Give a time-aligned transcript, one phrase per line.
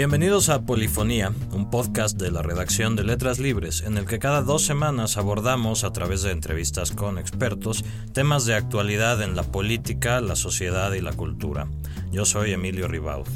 [0.00, 4.40] Bienvenidos a Polifonía, un podcast de la redacción de Letras Libres, en el que cada
[4.40, 7.84] dos semanas abordamos, a través de entrevistas con expertos,
[8.14, 11.68] temas de actualidad en la política, la sociedad y la cultura.
[12.10, 13.28] Yo soy Emilio Ribaud.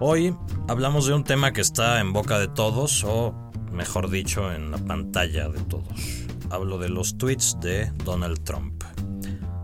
[0.00, 0.34] Hoy
[0.66, 4.78] hablamos de un tema que está en boca de todos, o mejor dicho, en la
[4.78, 6.24] pantalla de todos.
[6.50, 8.73] Hablo de los tweets de Donald Trump.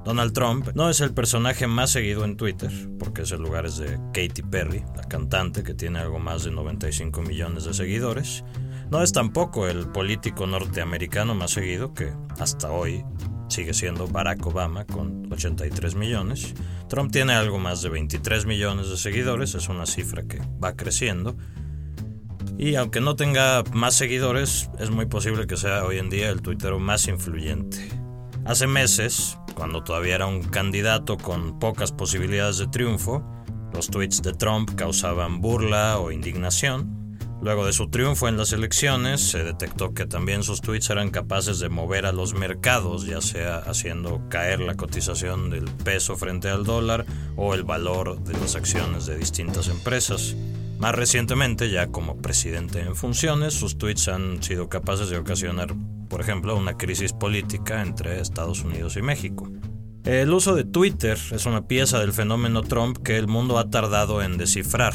[0.05, 3.99] Donald Trump no es el personaje más seguido en Twitter, porque ese lugar es de
[4.15, 8.45] Katy Perry, la cantante que tiene algo más de 95 millones de seguidores.
[8.91, 13.05] No es tampoco el político norteamericano más seguido, que hasta hoy
[13.49, 16.55] sigue siendo Barack Obama con 83 millones.
[16.89, 21.37] Trump tiene algo más de 23 millones de seguidores, es una cifra que va creciendo.
[22.59, 26.43] Y aunque no tenga más seguidores, es muy posible que sea hoy en día el
[26.43, 27.89] tuitero más influyente.
[28.45, 33.25] Hace meses, cuando todavía era un candidato con pocas posibilidades de triunfo,
[33.73, 37.19] los tweets de Trump causaban burla o indignación.
[37.43, 41.59] Luego de su triunfo en las elecciones, se detectó que también sus tweets eran capaces
[41.59, 46.65] de mover a los mercados, ya sea haciendo caer la cotización del peso frente al
[46.65, 50.37] dólar o el valor de las acciones de distintas empresas.
[50.81, 55.75] Más recientemente, ya como presidente en funciones, sus tweets han sido capaces de ocasionar
[56.11, 59.49] por ejemplo, una crisis política entre Estados Unidos y México.
[60.05, 64.21] El uso de Twitter es una pieza del fenómeno Trump que el mundo ha tardado
[64.21, 64.93] en descifrar,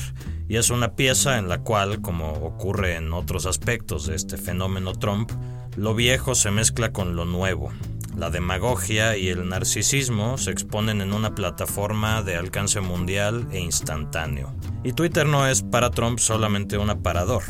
[0.50, 4.94] y es una pieza en la cual, como ocurre en otros aspectos de este fenómeno
[4.94, 5.32] Trump,
[5.78, 7.72] lo viejo se mezcla con lo nuevo.
[8.18, 14.56] La demagogia y el narcisismo se exponen en una plataforma de alcance mundial e instantáneo.
[14.84, 17.44] Y Twitter no es para Trump solamente un aparador,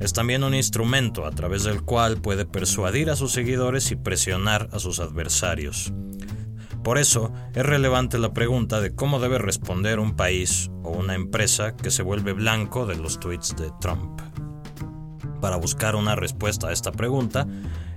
[0.00, 4.68] es también un instrumento a través del cual puede persuadir a sus seguidores y presionar
[4.72, 5.92] a sus adversarios.
[6.82, 11.76] Por eso es relevante la pregunta de cómo debe responder un país o una empresa
[11.76, 14.20] que se vuelve blanco de los tweets de Trump.
[15.40, 17.46] Para buscar una respuesta a esta pregunta,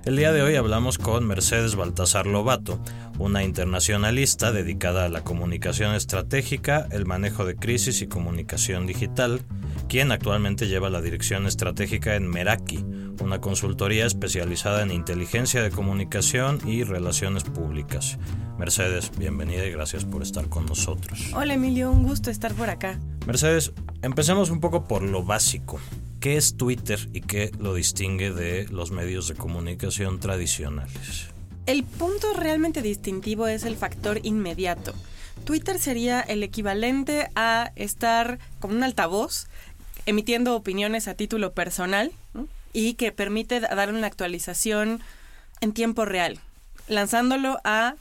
[0.04, 2.80] el día de hoy hablamos con Mercedes Baltasar Lobato,
[3.18, 9.42] una internacionalista dedicada a la comunicación estratégica, el manejo de crisis y comunicación digital,
[9.88, 12.84] quien actualmente lleva la dirección estratégica en Meraki,
[13.22, 18.18] una consultoría especializada en inteligencia de comunicación y relaciones públicas.
[18.58, 21.30] Mercedes, bienvenida y gracias por estar con nosotros.
[21.34, 22.98] Hola Emilio, un gusto estar por acá.
[23.26, 25.78] Mercedes, empecemos un poco por lo básico.
[26.22, 31.26] ¿Qué es Twitter y qué lo distingue de los medios de comunicación tradicionales?
[31.66, 34.94] El punto realmente distintivo es el factor inmediato.
[35.44, 39.48] Twitter sería el equivalente a estar como un altavoz
[40.06, 42.12] emitiendo opiniones a título personal
[42.72, 45.00] y que permite dar una actualización
[45.60, 46.38] en tiempo real,
[46.86, 47.96] lanzándolo a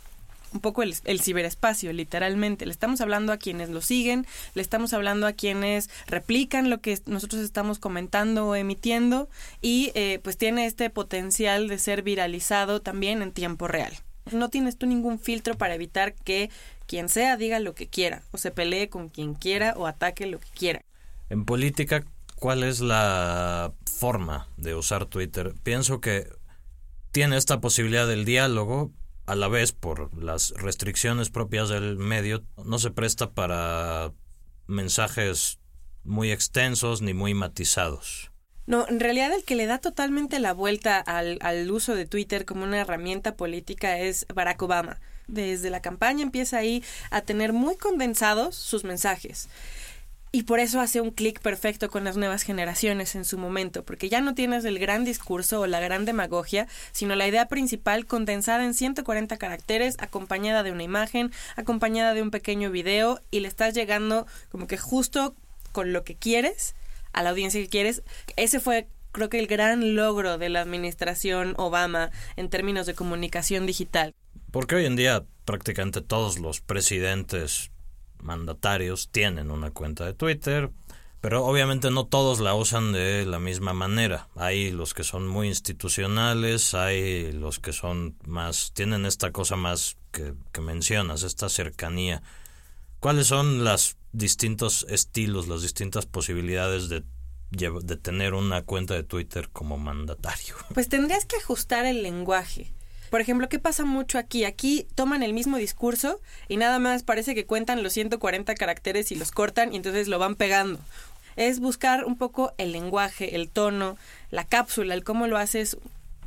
[0.54, 2.66] un poco el, ciberespacio, literalmente.
[2.66, 7.00] Le estamos hablando a quienes lo siguen, le estamos hablando a quienes replican lo que
[7.06, 9.30] nosotros estamos comentando o emitiendo
[9.62, 13.94] y eh, pues tiene este potencial de ser viralizado también en tiempo real.
[14.32, 16.50] No tienes tú ningún filtro para evitar que
[16.86, 20.40] quien sea diga lo que quiera, o se pelee con quien quiera, o ataque lo
[20.40, 20.84] que quiera.
[21.30, 22.04] En política,
[22.36, 25.54] ¿cuál es la forma de usar Twitter?
[25.64, 26.28] Pienso que
[27.12, 28.92] tiene esta posibilidad del diálogo,
[29.32, 34.12] a la vez por las restricciones propias del medio, no se presta para
[34.68, 35.58] mensajes
[36.04, 38.30] muy extensos ni muy matizados.
[38.68, 42.64] No, en realidad el que le da totalmente la vuelta al, uso de Twitter como
[42.64, 45.00] una herramienta política es Barack Obama.
[45.28, 49.48] Desde la campaña empieza ahí a tener muy condensados sus mensajes.
[50.34, 54.08] Y por eso hace un clic perfecto con las nuevas generaciones en su momento, porque
[54.08, 58.64] ya no tienes el gran discurso o la gran demagogia, sino la idea principal condensada
[58.64, 63.74] en 140 caracteres, acompañada de una imagen, acompañada de un pequeño video, y le estás
[63.74, 65.36] llegando como que justo
[65.74, 66.76] con lo que quieres,
[67.12, 68.02] a la audiencia que quieres.
[68.38, 73.66] Ese fue creo que el gran logro de la administración Obama en términos de comunicación
[73.66, 74.14] digital.
[74.52, 77.72] Porque hoy en día prácticamente todos los presidentes
[78.22, 80.72] mandatarios tienen una cuenta de Twitter,
[81.22, 84.28] pero obviamente no todos la usan de la misma manera.
[84.36, 89.98] Hay los que son muy institucionales, hay los que son más, tienen esta cosa más
[90.12, 92.24] que, mencionas, esta cercanía.
[93.00, 97.04] ¿Cuáles son los distintos estilos, las distintas posibilidades de
[97.52, 100.56] de tener una cuenta de Twitter como mandatario?
[100.74, 102.72] Pues tendrías que ajustar el lenguaje.
[103.12, 104.46] Por ejemplo, ¿qué pasa mucho aquí?
[104.46, 109.16] Aquí toman el mismo discurso y nada más parece que cuentan los 140 caracteres y
[109.16, 110.80] los cortan y entonces lo van pegando.
[111.36, 113.98] Es buscar un poco el lenguaje, el tono,
[114.30, 115.76] la cápsula, el cómo lo haces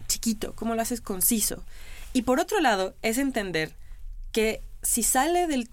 [0.08, 1.64] chiquito, cómo lo haces conciso.
[2.12, 3.72] Y por otro lado, es entender
[4.30, 5.70] que si sale del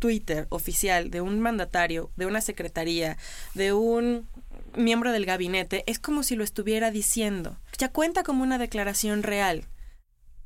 [0.00, 3.18] Twitter oficial de un mandatario, de una secretaría,
[3.54, 4.26] de un
[4.74, 7.56] miembro del gabinete, es como si lo estuviera diciendo.
[7.78, 9.64] Ya cuenta como una declaración real.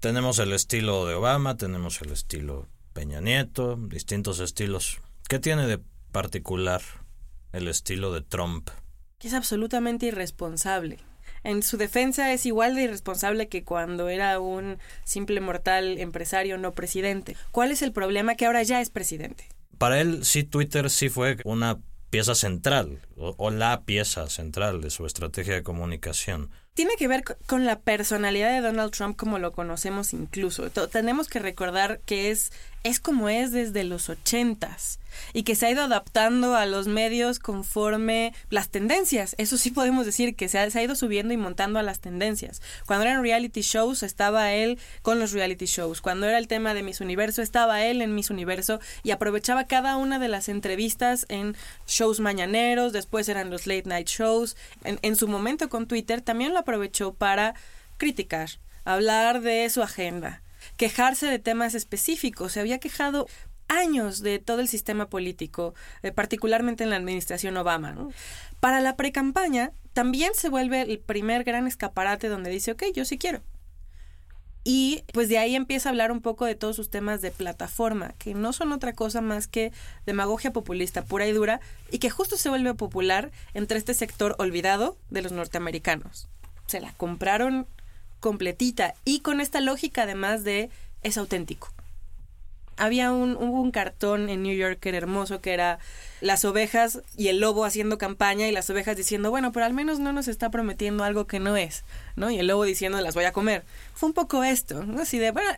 [0.04, 4.98] Tenemos el estilo de Obama, tenemos el estilo Peña Nieto, distintos estilos.
[5.30, 5.80] ¿Qué tiene de
[6.12, 6.82] particular
[7.54, 8.68] el estilo de Trump?
[9.18, 10.98] Que es absolutamente irresponsable.
[11.42, 16.72] En su defensa es igual de irresponsable que cuando era un simple mortal empresario no
[16.72, 17.34] presidente.
[17.50, 18.34] ¿Cuál es el problema?
[18.34, 19.48] Que ahora ya es presidente.
[19.78, 21.78] Para él sí Twitter sí fue una
[22.10, 27.23] pieza central o, o la pieza central de su estrategia de comunicación tiene que ver
[27.47, 30.69] con la personalidad de Donald Trump como lo conocemos incluso.
[30.71, 32.53] Tenemos que recordar que es,
[32.84, 34.98] es como es desde los ochentas
[35.32, 39.34] y que se ha ido adaptando a los medios conforme las tendencias.
[39.38, 42.60] Eso sí podemos decir que se ha, ido subiendo y montando a las tendencias.
[42.86, 46.02] Cuando eran reality shows estaba él con los reality shows.
[46.02, 49.96] Cuando era el tema de Miss Universo estaba él en Miss Universo y aprovechaba cada
[49.96, 51.56] una de las entrevistas en
[51.87, 54.56] shows mañaneros, después eran los late night shows.
[54.84, 57.54] En, en su momento con Twitter también lo aprovechó para
[57.96, 58.50] criticar,
[58.84, 60.42] hablar de su agenda,
[60.76, 62.53] quejarse de temas específicos.
[62.53, 63.26] Se había quejado
[63.69, 67.97] años de todo el sistema político, eh, particularmente en la administración Obama.
[68.61, 73.19] Para la precampaña también se vuelve el primer gran escaparate donde dice, ok, yo sí
[73.19, 73.43] quiero.
[74.67, 78.15] Y pues de ahí empieza a hablar un poco de todos sus temas de plataforma,
[78.19, 79.73] que no son otra cosa más que
[80.06, 81.61] demagogia populista pura y dura,
[81.91, 86.29] y que justo se vuelve popular entre este sector olvidado de los norteamericanos
[86.67, 87.67] se la compraron
[88.25, 90.71] completita y con esta lógica además de
[91.03, 91.71] es auténtico.
[92.79, 95.79] Había un, un cartón en New York que era hermoso, que era
[96.23, 99.99] las ovejas y el lobo haciendo campaña y las ovejas diciendo, bueno, pero al menos
[99.99, 101.85] no nos está prometiendo algo que no es,
[102.17, 102.31] ¿no?
[102.31, 103.62] Y el lobo diciendo, las voy a comer.
[103.93, 105.03] Fue un poco esto, ¿no?
[105.03, 105.50] Así de, bueno,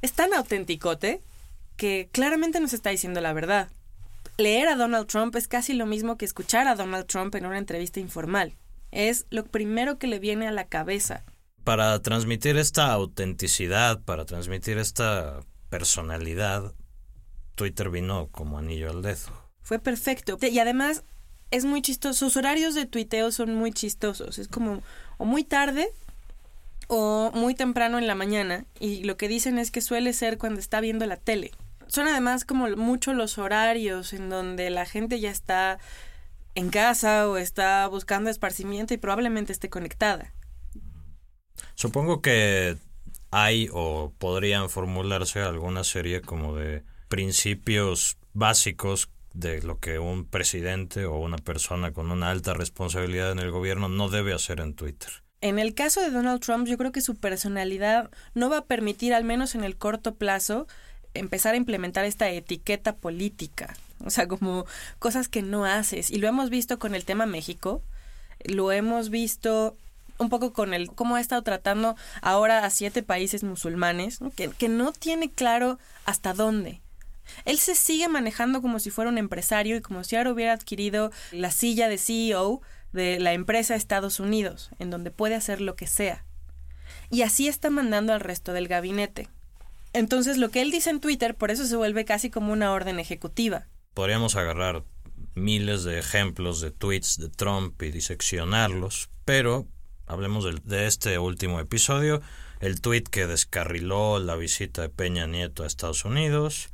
[0.00, 1.20] es tan autenticote
[1.76, 3.68] que claramente nos está diciendo la verdad.
[4.38, 7.58] Leer a Donald Trump es casi lo mismo que escuchar a Donald Trump en una
[7.58, 8.54] entrevista informal
[8.94, 11.22] es lo primero que le viene a la cabeza.
[11.64, 15.40] Para transmitir esta autenticidad, para transmitir esta
[15.70, 16.74] personalidad,
[17.54, 19.32] Twitter vino como anillo al dedo.
[19.62, 20.38] Fue perfecto.
[20.40, 21.04] Y además
[21.50, 22.26] es muy chistoso.
[22.26, 24.38] Sus horarios de tuiteo son muy chistosos.
[24.38, 24.82] Es como
[25.16, 25.88] o muy tarde
[26.88, 28.66] o muy temprano en la mañana.
[28.78, 31.50] Y lo que dicen es que suele ser cuando está viendo la tele.
[31.86, 35.78] Son además como mucho los horarios en donde la gente ya está
[36.54, 40.32] en casa o está buscando esparcimiento y probablemente esté conectada.
[41.74, 42.76] Supongo que
[43.30, 51.04] hay o podrían formularse alguna serie como de principios básicos de lo que un presidente
[51.06, 55.10] o una persona con una alta responsabilidad en el gobierno no debe hacer en Twitter.
[55.40, 59.12] En el caso de Donald Trump, yo creo que su personalidad no va a permitir,
[59.12, 60.66] al menos en el corto plazo,
[61.12, 63.76] empezar a implementar esta etiqueta política.
[64.04, 64.64] O sea, como
[64.98, 66.10] cosas que no haces.
[66.10, 67.82] Y lo hemos visto con el tema México,
[68.44, 69.76] lo hemos visto
[70.18, 74.68] un poco con el cómo ha estado tratando ahora a siete países musulmanes, Que, que
[74.68, 76.80] no tiene claro hasta dónde.
[77.44, 81.10] Él se sigue manejando como si fuera un empresario y como si ahora hubiera adquirido
[81.32, 82.60] la silla de CEO
[82.92, 86.24] de la empresa Estados Unidos, en donde puede hacer lo que sea.
[87.10, 89.28] Y así está mandando al resto del gabinete.
[89.92, 92.98] Entonces lo que él dice en Twitter por eso se vuelve casi como una orden
[92.98, 94.84] ejecutiva podríamos agarrar
[95.34, 99.66] miles de ejemplos de tweets de Trump y diseccionarlos, pero
[100.06, 102.20] hablemos de, este último episodio,
[102.60, 106.70] el tweet que descarriló la visita de Peña Nieto a Estados Unidos.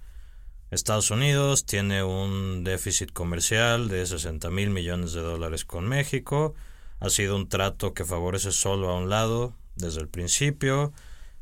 [0.70, 6.54] Estados Unidos tiene un déficit comercial de 60 mil millones de dólares con México.
[7.00, 10.92] Ha sido un trato que favorece solo a un lado desde el principio.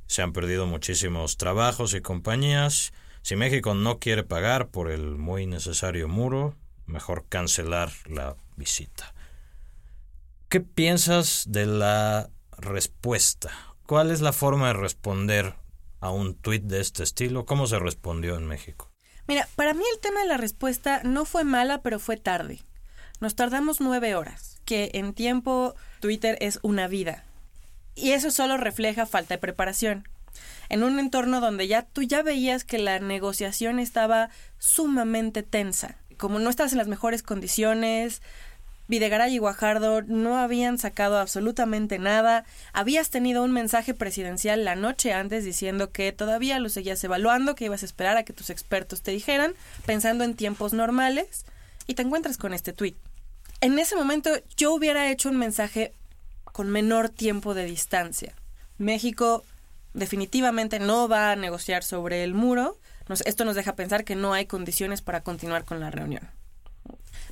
[0.07, 2.93] Se han perdido muchísimos trabajos y compañías
[3.23, 6.55] si México no quiere pagar por el muy necesario muro,
[6.87, 9.13] mejor cancelar la visita.
[10.49, 13.51] ¿Qué piensas de la respuesta?
[13.87, 15.57] ¿Cuál es la forma de responder
[16.01, 17.45] a un tuit de este estilo?
[17.45, 18.91] ¿Cómo se respondió en México?
[19.27, 22.63] Mira, para mí el tema de la respuesta no fue mala, pero fue tarde.
[23.21, 27.25] Nos tardamos nueve horas, que en tiempo Twitter es una vida.
[27.95, 30.09] Y eso solo refleja falta de preparación
[30.71, 35.97] en un entorno donde ya tú ya veías que la negociación estaba sumamente tensa.
[36.17, 38.23] Como no estás en las mejores condiciones,
[38.89, 42.45] Videgaray y Guajardo no habían sacado absolutamente nada.
[42.73, 47.67] Habías tenido un mensaje presidencial la noche antes diciendo que todavía lo seguías evaluando, que
[47.67, 49.55] ibas a esperar a que tus expertos te dijeran,
[49.87, 51.45] pensando en tiempos normales,
[51.87, 52.97] y te encuentras con este tuit.
[53.61, 55.93] En ese momento yo hubiera hecho un mensaje
[56.45, 58.35] con menor tiempo de distancia.
[58.79, 59.45] México
[59.95, 62.79] definitivamente no va a negociar sobre el muro,
[63.25, 66.38] esto nos deja pensar que no hay condiciones para continuar con la reunión.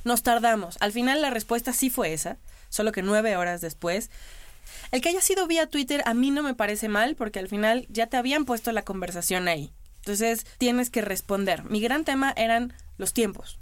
[0.03, 0.77] Nos tardamos.
[0.79, 2.37] Al final la respuesta sí fue esa,
[2.69, 4.09] solo que nueve horas después.
[4.91, 7.85] El que haya sido vía Twitter a mí no me parece mal porque al final
[7.89, 9.71] ya te habían puesto la conversación ahí.
[9.99, 11.63] Entonces tienes que responder.
[11.65, 13.57] Mi gran tema eran los tiempos.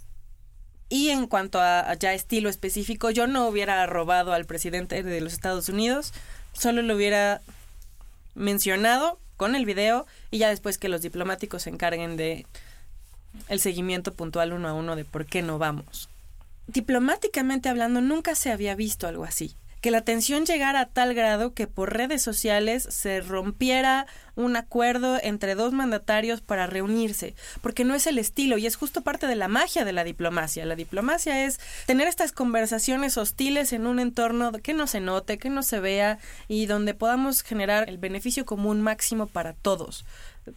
[0.90, 5.34] Y en cuanto a, ya estilo específico, yo no hubiera robado al presidente de los
[5.34, 6.14] Estados Unidos,
[6.54, 7.42] solo lo hubiera
[8.36, 12.46] mencionado con el video y ya después que los diplomáticos se encarguen de
[13.50, 16.10] el seguimiento puntual uno a uno de por qué no vamos.
[16.68, 19.56] Diplomáticamente hablando, nunca se había visto algo así
[19.86, 25.20] que la tensión llegara a tal grado que por redes sociales se rompiera un acuerdo
[25.22, 29.36] entre dos mandatarios para reunirse, porque no es el estilo y es justo parte de
[29.36, 30.66] la magia de la diplomacia.
[30.66, 35.52] La diplomacia es tener estas conversaciones hostiles en un entorno que no se note, que
[35.52, 36.18] no se vea
[36.48, 40.04] y donde podamos generar el beneficio común máximo para todos.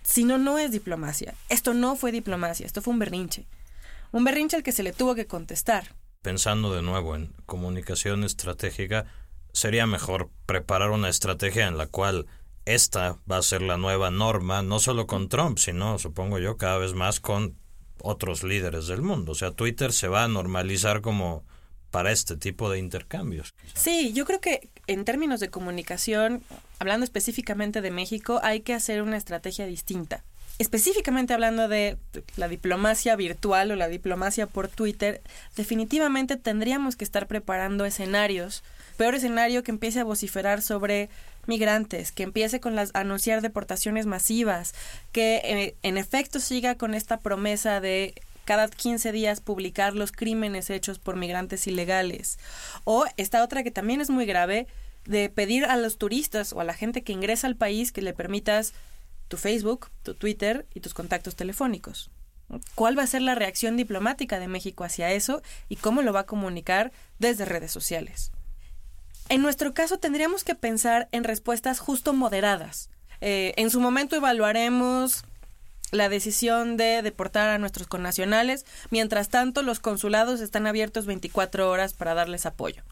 [0.04, 1.34] Si no, no es diplomacia.
[1.50, 3.44] Esto no fue diplomacia, esto fue un berrinche.
[4.10, 9.06] Un berrinche al que se le tuvo que contestar pensando de nuevo en comunicación estratégica,
[9.52, 12.26] sería mejor preparar una estrategia en la cual
[12.64, 16.78] esta va a ser la nueva norma, no solo con Trump, sino, supongo yo, cada
[16.78, 17.56] vez más con
[18.02, 19.32] otros líderes del mundo.
[19.32, 21.44] O sea, Twitter se va a normalizar como
[21.90, 23.54] para este tipo de intercambios.
[23.74, 26.42] Sí, yo creo que en términos de comunicación,
[26.78, 30.24] hablando específicamente de México, hay que hacer una estrategia distinta
[30.58, 31.98] específicamente hablando de
[32.36, 35.22] la diplomacia virtual o la diplomacia por Twitter,
[35.56, 38.62] definitivamente tendríamos que estar preparando escenarios.
[38.96, 41.08] Peor escenario que empiece a vociferar sobre
[41.46, 44.74] migrantes, que empiece con las anunciar deportaciones masivas,
[45.12, 50.70] que eh, en efecto siga con esta promesa de cada 15 días publicar los crímenes
[50.70, 52.38] hechos por migrantes ilegales.
[52.84, 54.66] O esta otra que también es muy grave,
[55.04, 58.12] de pedir a los turistas o a la gente que ingresa al país que le
[58.12, 58.74] permitas
[59.28, 62.10] tu Facebook, tu Twitter y tus contactos telefónicos.
[62.74, 66.20] ¿Cuál va a ser la reacción diplomática de México hacia eso y cómo lo va
[66.20, 68.32] a comunicar desde redes sociales?
[69.28, 72.88] En nuestro caso tendríamos que pensar en respuestas justo moderadas.
[73.20, 75.24] Eh, en su momento evaluaremos
[75.90, 81.92] la decisión de deportar a nuestros connacionales, mientras tanto los consulados están abiertos 24 horas
[81.92, 82.82] para darles apoyo.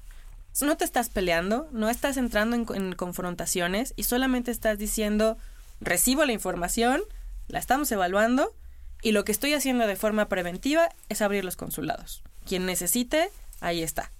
[0.63, 5.37] No te estás peleando, no estás entrando en confrontaciones y solamente estás diciendo
[5.81, 7.03] recibo la información,
[7.49, 8.55] la estamos evaluando
[9.03, 12.23] y lo que estoy haciendo de forma preventiva es abrir los consulados.
[12.47, 13.31] Quien necesite,
[13.61, 14.13] ahí está.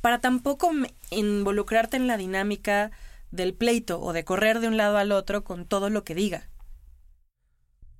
[0.00, 0.70] Para tampoco
[1.10, 2.90] involucrarte en la dinámica
[3.30, 6.48] del pleito o de correr de un lado al otro con todo lo que diga.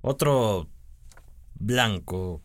[0.01, 0.67] Otro
[1.55, 2.41] blanco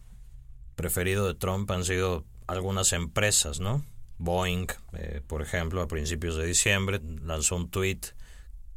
[0.75, 3.85] preferido de Trump han sido algunas empresas, ¿no?
[4.19, 8.01] Boeing, eh, por ejemplo, a principios de diciembre lanzó un tweet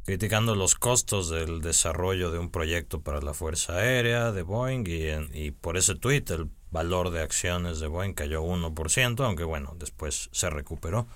[0.06, 5.46] criticando los costos del desarrollo de un proyecto para la Fuerza Aérea de Boeing y,
[5.46, 10.28] y por ese tweet el valor de acciones de Boeing cayó 1%, aunque bueno, después
[10.30, 11.08] se recuperó.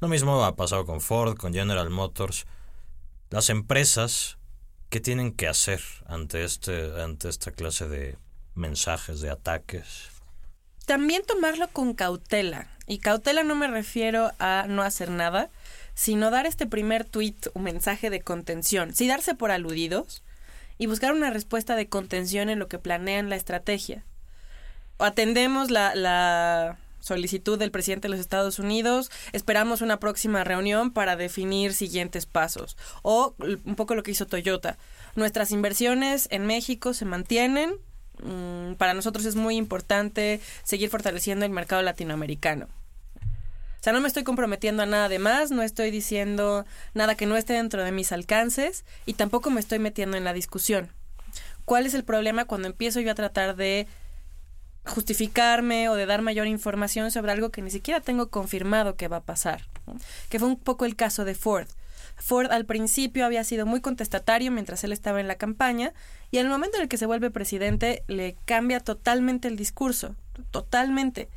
[0.00, 2.46] Lo mismo ha pasado con Ford, con General Motors.
[3.30, 4.36] Las empresas,
[4.90, 8.18] ¿qué tienen que hacer ante, este, ante esta clase de
[8.54, 10.10] mensajes, de ataques?
[10.84, 12.68] También tomarlo con cautela.
[12.86, 15.48] Y cautela no me refiero a no hacer nada,
[15.96, 20.22] sino dar este primer tweet un mensaje de contención, sí darse por aludidos
[20.78, 24.04] y buscar una respuesta de contención en lo que planean la estrategia.
[24.98, 31.16] Atendemos la, la solicitud del presidente de los Estados Unidos, esperamos una próxima reunión para
[31.16, 32.76] definir siguientes pasos.
[33.02, 34.76] O un poco lo que hizo Toyota.
[35.14, 37.74] Nuestras inversiones en México se mantienen.
[38.22, 42.68] Mm, para nosotros es muy importante seguir fortaleciendo el mercado latinoamericano
[43.86, 47.36] sea, no me estoy comprometiendo a nada de más, no estoy diciendo nada que no
[47.36, 50.90] esté dentro de mis alcances y tampoco me estoy metiendo en la discusión.
[51.64, 53.86] ¿Cuál es el problema cuando empiezo yo a tratar de
[54.86, 59.18] justificarme o de dar mayor información sobre algo que ni siquiera tengo confirmado que va
[59.18, 59.62] a pasar?
[60.30, 61.68] Que fue un poco el caso de Ford.
[62.16, 65.92] Ford al principio había sido muy contestatario mientras él estaba en la campaña
[66.32, 70.16] y en el momento en el que se vuelve presidente le cambia totalmente el discurso,
[70.50, 71.28] totalmente,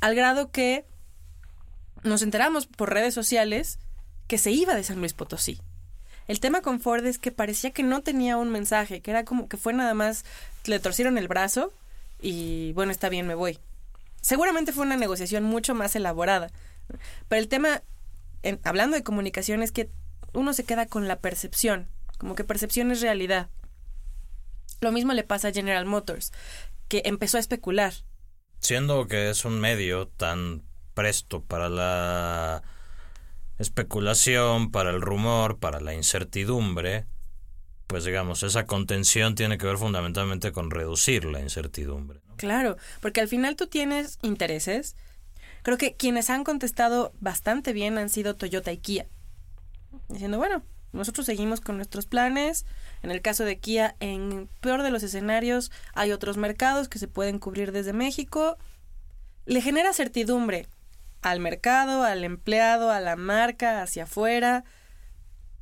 [0.00, 0.87] al grado que
[2.02, 3.78] nos enteramos por redes sociales
[4.26, 5.60] que se iba de San Luis Potosí.
[6.26, 9.48] El tema con Ford es que parecía que no tenía un mensaje, que era como
[9.48, 10.24] que fue nada más,
[10.64, 11.72] le torcieron el brazo
[12.20, 13.58] y bueno, está bien, me voy.
[14.20, 16.50] Seguramente fue una negociación mucho más elaborada.
[17.28, 17.82] Pero el tema,
[18.42, 19.88] en, hablando de comunicación, es que
[20.34, 21.88] uno se queda con la percepción,
[22.18, 23.48] como que percepción es realidad.
[24.80, 26.32] Lo mismo le pasa a General Motors,
[26.88, 27.94] que empezó a especular.
[28.60, 30.67] Siendo que es un medio tan
[30.98, 32.64] presto para la
[33.60, 37.06] especulación, para el rumor, para la incertidumbre,
[37.86, 42.18] pues digamos, esa contención tiene que ver fundamentalmente con reducir la incertidumbre.
[42.36, 44.96] Claro, porque al final tú tienes intereses.
[45.62, 49.06] Creo que quienes han contestado bastante bien han sido Toyota y Kia.
[50.08, 52.66] Diciendo, bueno, nosotros seguimos con nuestros planes.
[53.04, 57.06] En el caso de Kia, en peor de los escenarios, hay otros mercados que se
[57.06, 58.58] pueden cubrir desde México.
[59.46, 60.66] Le genera certidumbre
[61.22, 64.64] al mercado, al empleado, a la marca, hacia afuera.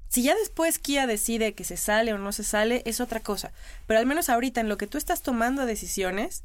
[0.09, 3.53] Si ya después Kia decide que se sale o no se sale, es otra cosa.
[3.87, 6.45] Pero al menos ahorita en lo que tú estás tomando decisiones,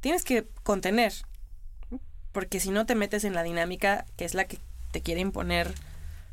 [0.00, 1.12] tienes que contener.
[2.32, 4.58] Porque si no te metes en la dinámica que es la que
[4.90, 5.74] te quiere imponer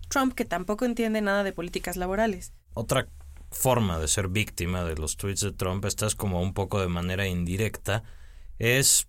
[0.08, 2.54] Trump, que tampoco entiende nada de políticas laborales.
[2.74, 3.08] Otra
[3.52, 6.88] forma de ser víctima de los tweets de Trump, esta es como un poco de
[6.88, 8.04] manera indirecta,
[8.60, 9.09] es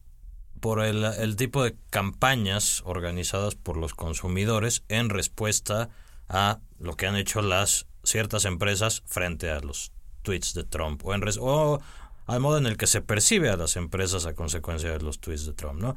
[0.60, 5.88] por el, tipo de campañas organizadas por los consumidores en respuesta
[6.28, 11.14] a lo que han hecho las ciertas empresas frente a los tweets de Trump o,
[11.14, 11.80] en o
[12.26, 15.46] al modo en el que se percibe a las empresas a consecuencia de los tweets
[15.46, 15.96] de Trump, ¿no?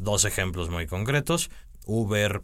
[0.00, 1.50] Dos ejemplos muy concretos.
[1.86, 2.42] Uber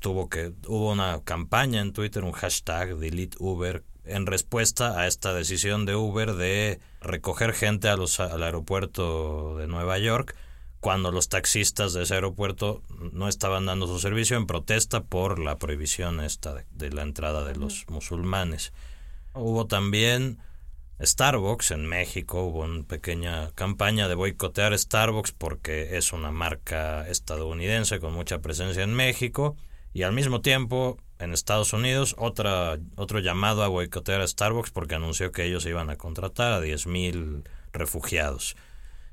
[0.00, 5.32] tuvo que hubo una campaña en Twitter, un hashtag delete Uber en respuesta a esta
[5.32, 10.36] decisión de Uber de recoger gente a los, al aeropuerto de Nueva York
[10.80, 12.82] cuando los taxistas de ese aeropuerto
[13.12, 17.54] no estaban dando su servicio en protesta por la prohibición esta de, la entrada de
[17.54, 18.72] los musulmanes.
[19.34, 20.38] Hubo también
[21.00, 28.00] Starbucks en México, hubo una pequeña campaña de boicotear Starbucks porque es una marca estadounidense
[28.00, 29.56] con mucha presencia en México
[29.92, 34.94] y al mismo tiempo en Estados Unidos otra, otro llamado a boicotear a Starbucks porque
[34.94, 38.56] anunció que ellos iban a contratar a 10.000 refugiados.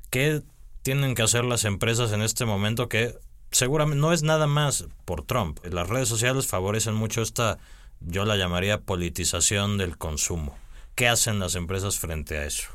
[0.10, 0.42] ¿Qué
[0.88, 3.14] tienen que hacer las empresas en este momento que
[3.52, 5.60] seguramente no es nada más por Trump.
[5.66, 7.58] Las redes sociales favorecen mucho esta,
[8.00, 10.58] yo la llamaría politización del consumo.
[10.96, 12.70] ¿Qué hacen las empresas frente a eso?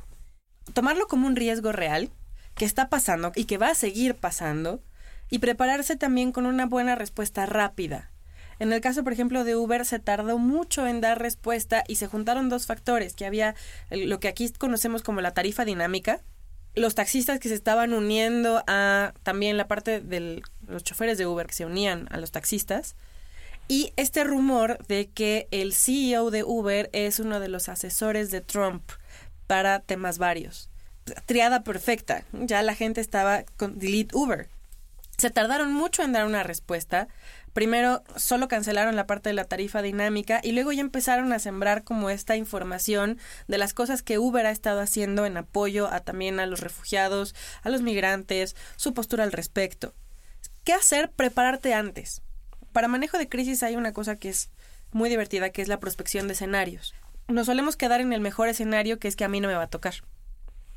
[0.75, 2.11] Tomarlo como un riesgo real
[2.55, 4.83] que está pasando y que va a seguir pasando
[5.31, 8.13] y prepararse también con una buena respuesta rápida.
[8.59, 12.09] En el caso, por ejemplo, de Uber, se tardó mucho en dar respuesta y se
[12.09, 13.55] juntaron dos factores, que había
[13.91, 16.21] lo que aquí conocemos como la tarifa dinámica,
[16.75, 21.47] los taxistas que se estaban uniendo a también la parte de los choferes de Uber
[21.47, 22.97] que se unían a los taxistas.
[23.69, 28.41] Y este rumor de que el CEO de Uber es uno de los asesores de
[28.41, 28.83] Trump
[29.47, 30.69] para temas varios.
[31.27, 32.25] Triada perfecta.
[32.33, 34.49] Ya la gente estaba con Delete Uber.
[35.19, 37.09] Se tardaron mucho en dar una respuesta
[37.53, 41.85] primero solo cancelaron la parte de la tarifa dinámica y luego ya empezaron a sembrar
[41.85, 46.41] como esta información de las cosas que Uber ha estado haciendo en apoyo a también
[46.41, 49.95] a los refugiados, a los migrantes, su postura al respecto.
[50.65, 51.11] ¿Qué hacer?
[51.11, 52.23] Prepararte antes.
[52.73, 54.51] Para manejo de crisis hay una cosa que es
[54.93, 56.95] muy divertida, que es la prospección de escenarios.
[57.29, 59.65] Nos solemos quedar en el mejor escenario, que es que a mí no me va
[59.65, 59.95] a tocar.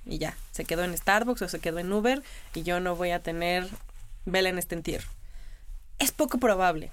[0.05, 2.21] Y ya, se quedó en Starbucks o se quedó en Uber
[2.53, 3.67] y yo no voy a tener
[4.25, 5.14] vela en este entierro
[5.99, 6.91] es poco probable.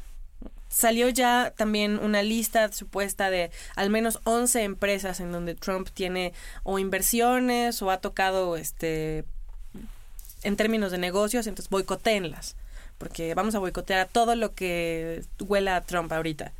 [0.68, 6.32] Salió ya también una lista supuesta de al menos 11 empresas en donde Trump tiene
[6.62, 9.24] o inversiones o ha tocado este
[10.42, 12.56] en términos de negocios, entonces boicotéenlas,
[12.98, 16.52] porque vamos a boicotear a todo lo que huela a Trump ahorita.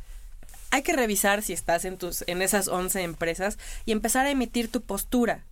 [0.71, 4.71] Hay que revisar si estás en tus en esas 11 empresas y empezar a emitir
[4.71, 5.43] tu postura.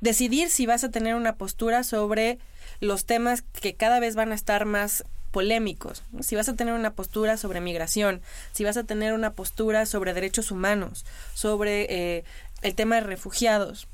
[0.00, 2.38] Decidir si vas a tener una postura sobre
[2.80, 6.94] los temas que cada vez van a estar más polémicos, si vas a tener una
[6.94, 8.20] postura sobre migración,
[8.52, 12.24] si vas a tener una postura sobre derechos humanos, sobre eh,
[12.60, 13.88] el tema de refugiados.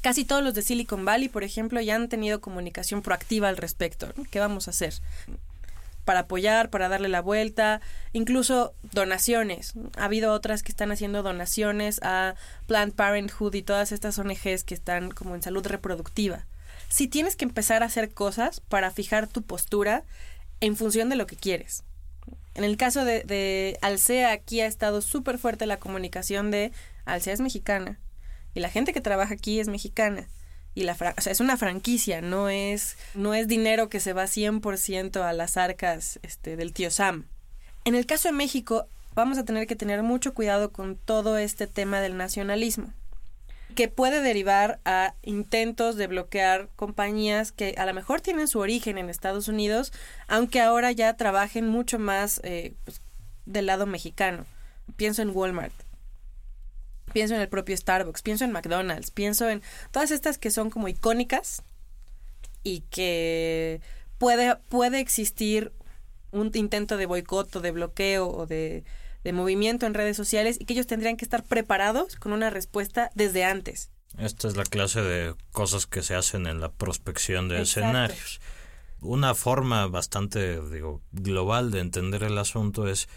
[0.00, 4.12] Casi todos los de Silicon Valley, por ejemplo, ya han tenido comunicación proactiva al respecto.
[4.30, 4.94] ¿Qué vamos a hacer?
[6.04, 7.80] Para apoyar, para darle la vuelta,
[8.12, 9.74] incluso donaciones.
[9.96, 12.36] Ha habido otras que están haciendo donaciones a
[12.68, 16.46] Planned Parenthood y todas estas ONGs que están como en salud reproductiva
[16.88, 20.04] si tienes que empezar a hacer cosas para fijar tu postura
[20.60, 21.84] en función de lo que quieres.
[22.54, 26.72] En el caso de, de Alsea, aquí ha estado súper fuerte la comunicación de
[27.04, 27.98] Alsea es mexicana
[28.54, 30.28] y la gente que trabaja aquí es mexicana.
[30.74, 30.96] Y la
[31.26, 36.20] es una franquicia, no es, no es dinero que se va 100% a las arcas
[36.22, 37.26] este, del tío Sam.
[37.84, 41.66] En el caso de México, vamos a tener que tener mucho cuidado con todo este
[41.66, 42.92] tema del nacionalismo
[43.78, 48.98] que puede derivar a intentos de bloquear compañías que a lo mejor tienen su origen
[48.98, 49.92] en Estados Unidos,
[50.26, 53.00] aunque ahora ya trabajen mucho más eh, pues,
[53.46, 54.46] del lado mexicano.
[54.96, 55.72] Pienso en Walmart,
[57.12, 59.62] pienso en el propio Starbucks, pienso en McDonald's, pienso en
[59.92, 61.62] todas estas que son como icónicas
[62.64, 63.80] y que
[64.18, 65.70] puede, puede existir
[66.32, 68.82] un intento de boicot o de bloqueo o de
[69.24, 73.10] de movimiento en redes sociales y que ellos tendrían que estar preparados con una respuesta
[73.14, 73.90] desde antes.
[74.18, 78.40] Esta es la clase de cosas que se hacen en la prospección de escenarios.
[79.00, 83.08] Una forma bastante digo, global de entender el asunto es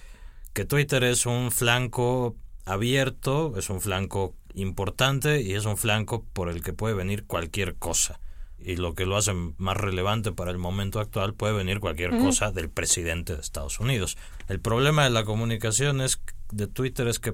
[0.53, 2.35] que Twitter es un flanco
[2.65, 7.75] abierto, es un flanco importante y es un flanco por el que puede venir cualquier
[7.75, 8.19] cosa.
[8.63, 12.51] Y lo que lo hace más relevante para el momento actual puede venir cualquier cosa
[12.51, 14.17] del presidente de Estados Unidos.
[14.47, 16.21] El problema de la comunicación es
[16.51, 17.33] de Twitter es que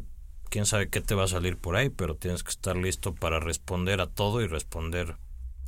[0.50, 3.40] quién sabe qué te va a salir por ahí, pero tienes que estar listo para
[3.40, 5.16] responder a todo y responder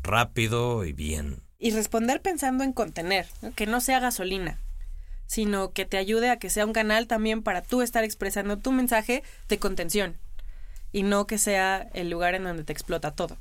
[0.04, 1.42] rápido y bien.
[1.60, 4.60] Y responder pensando en contener, que no sea gasolina,
[5.28, 8.72] sino que te ayude a que sea un canal también para tú estar expresando tu
[8.72, 10.16] mensaje de contención
[10.92, 13.38] y no que sea el lugar en donde te explota todo.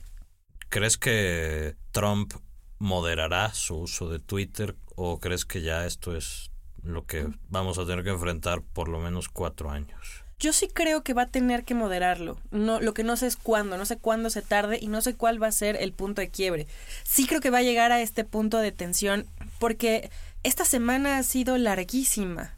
[0.70, 2.34] ¿Crees que Trump
[2.78, 6.50] moderará su uso de Twitter o crees que ya esto es
[6.82, 10.24] lo que vamos a tener que enfrentar por lo menos cuatro años?
[10.38, 12.38] Yo sí creo que va a tener que moderarlo.
[12.50, 15.16] No, lo que no sé es cuándo, no sé cuándo se tarde y no sé
[15.16, 16.66] cuál va a ser el punto de quiebre.
[17.02, 19.26] Sí creo que va a llegar a este punto de tensión
[19.58, 20.10] porque
[20.42, 22.56] esta semana ha sido larguísima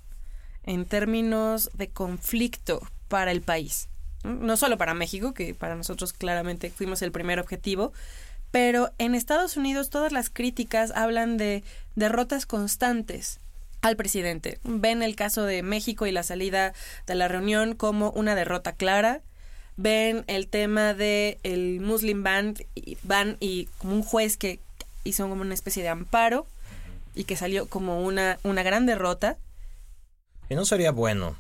[0.65, 3.89] en términos de conflicto para el país.
[4.25, 7.93] No solo para México, que para nosotros claramente fuimos el primer objetivo,
[8.51, 11.63] pero en Estados Unidos todas las críticas hablan de
[11.95, 13.41] derrotas constantes
[13.81, 14.59] al presidente.
[14.65, 16.75] Ven el caso de México y la salida
[17.07, 19.23] de la reunión como una derrota clara.
[19.77, 22.99] Ven el tema de el Muslim ban y,
[23.41, 24.61] y como un juez que
[25.05, 26.47] hizo como una especie de amparo
[27.15, 29.39] y que salió como una, una gran derrota.
[30.49, 31.37] Y no sería bueno,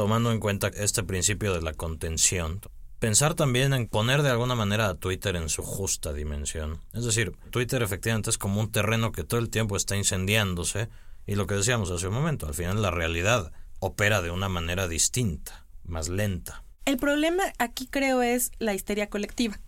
[0.00, 2.62] tomando en cuenta este principio de la contención,
[3.00, 6.80] pensar también en poner de alguna manera a Twitter en su justa dimensión.
[6.94, 10.88] Es decir, Twitter efectivamente es como un terreno que todo el tiempo está incendiándose
[11.26, 14.88] y lo que decíamos hace un momento, al final la realidad opera de una manera
[14.88, 16.64] distinta, más lenta.
[16.86, 19.60] El problema aquí creo es la histeria colectiva,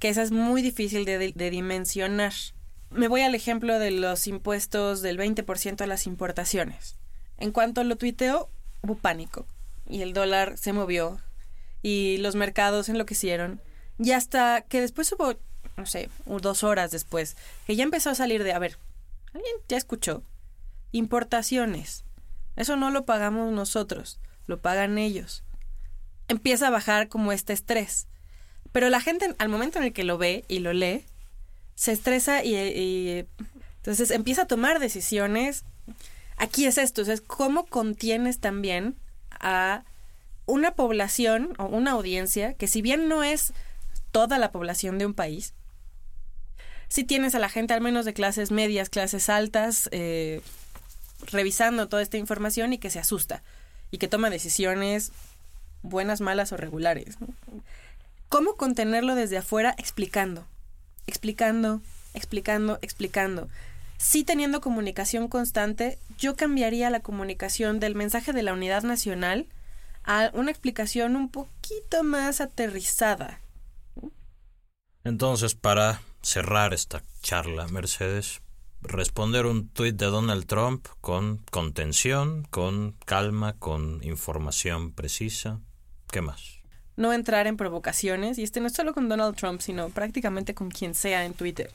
[0.00, 2.32] que esa es muy difícil de, dimensionar.
[2.90, 6.96] Me voy al ejemplo de los impuestos del 20% a las importaciones.
[7.36, 8.50] En cuanto lo tuiteo,
[8.82, 9.46] hubo pánico
[9.88, 11.20] y el dólar se movió
[11.82, 13.60] y los mercados enloquecieron
[13.98, 15.34] y hasta que después hubo,
[15.76, 18.78] no sé, dos horas después, que ya empezó a salir de, a ver,
[19.34, 20.22] ¿alguien ya escuchó?
[20.92, 22.04] Importaciones.
[22.56, 25.44] Eso no lo pagamos nosotros, lo pagan ellos.
[26.28, 28.06] Empieza a bajar como este estrés.
[28.72, 31.04] Pero la gente al momento en el que lo ve y lo lee,
[31.74, 33.26] se estresa y,
[33.76, 35.64] entonces empieza a tomar decisiones.
[36.36, 38.96] Aquí es esto, es cómo contienes también
[39.30, 39.84] a
[40.46, 43.52] una población o una audiencia que si bien no es
[44.12, 45.54] toda la población de un país,
[46.88, 50.40] si tienes a la gente al menos de clases medias, clases altas, eh,
[51.30, 53.42] revisando toda esta información y que se asusta
[53.90, 55.12] y que toma decisiones
[55.82, 57.18] buenas, malas o regulares.
[58.28, 59.74] ¿Cómo contenerlo desde afuera?
[59.78, 60.46] Explicando,
[61.06, 61.80] explicando,
[62.14, 63.48] explicando, explicando.
[63.98, 69.48] Si teniendo comunicación constante, yo cambiaría la comunicación del mensaje de la unidad nacional
[70.04, 73.40] a una explicación un poquito más aterrizada.
[75.02, 78.40] Entonces, para cerrar esta charla, Mercedes,
[78.82, 85.60] responder un tuit de Donald Trump con contención, con calma, con información precisa.
[86.12, 86.60] ¿Qué más?
[86.96, 90.70] No entrar en provocaciones, y este no es solo con Donald Trump, sino prácticamente con
[90.70, 91.72] quien sea en Twitter.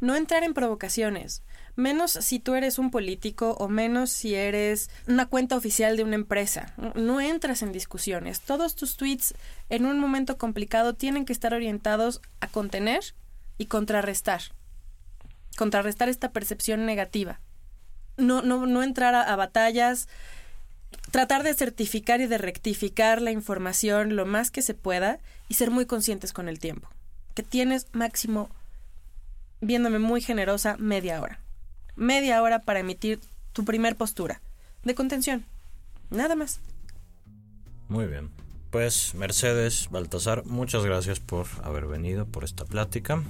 [0.00, 1.42] No entrar en provocaciones,
[1.78, 6.16] menos si tú eres un político o menos si eres una cuenta oficial de una
[6.16, 6.74] empresa.
[6.94, 8.40] No entras en discusiones.
[8.40, 9.34] Todos tus tweets
[9.70, 13.14] en un momento complicado tienen que estar orientados a contener
[13.56, 14.42] y contrarrestar
[15.58, 17.40] contrarrestar esta percepción negativa.
[18.16, 20.08] No, no, no entrar a, batallas,
[21.10, 25.70] tratar de certificar y de rectificar la información lo más que se pueda y ser
[25.70, 26.88] muy conscientes con el tiempo.
[27.34, 28.48] Que tienes máximo,
[29.60, 31.40] viéndome muy generosa, media hora.
[31.98, 33.20] Media hora para emitir
[33.52, 34.40] tu primer postura
[34.84, 35.44] de contención.
[36.10, 36.60] Nada más.
[37.88, 38.30] Muy bien.
[38.70, 43.22] Pues Mercedes Baltasar, muchas gracias por haber venido, por esta plática.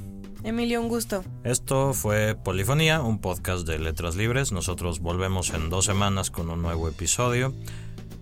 [0.44, 1.24] Emilio, un gusto.
[1.44, 4.52] Esto fue Polifonía, un podcast de letras libres.
[4.52, 7.54] Nosotros volvemos en dos semanas con un nuevo episodio.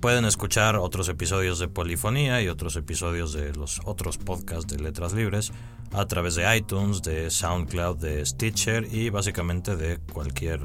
[0.00, 5.14] Pueden escuchar otros episodios de Polifonía y otros episodios de los otros podcasts de letras
[5.14, 5.52] libres
[5.92, 10.61] a través de iTunes, de SoundCloud, de Stitcher y básicamente de cualquier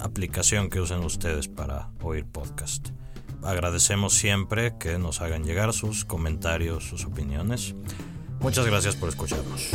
[0.00, 2.88] aplicación que usen ustedes para oír podcast.
[3.42, 7.74] Agradecemos siempre que nos hagan llegar sus comentarios, sus opiniones.
[8.40, 9.70] Muchas gracias por escucharnos.